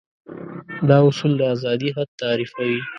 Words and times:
دا 0.89 0.97
اصول 1.09 1.31
د 1.37 1.41
ازادي 1.55 1.89
حد 1.95 2.09
تعريفوي. 2.21 2.79